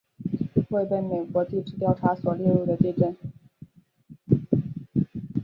[0.69, 3.15] 未被美国地质调查所列入的地震